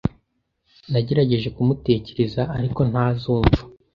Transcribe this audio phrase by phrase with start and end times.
[0.91, 3.61] Nagerageje kumutekereza ariko ntazumva